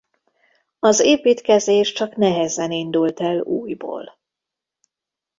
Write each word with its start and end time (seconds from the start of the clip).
Az 0.79 0.99
építkezés 0.99 1.91
csak 1.91 2.15
nehezen 2.15 2.71
indult 2.71 3.19
el 3.19 3.39
újból. 3.39 4.17